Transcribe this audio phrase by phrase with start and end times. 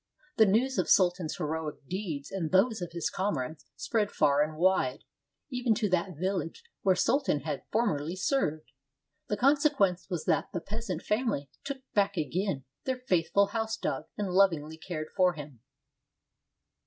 [0.37, 5.03] The news of Sultan's heroic deeds and those of his comrades spread far and wide,
[5.51, 8.71] even to that village where Sultan had formerly served.
[9.27, 14.29] The consequence was that the peasant family took back again their faithful house dog and
[14.33, 15.59] lovingly cared for him.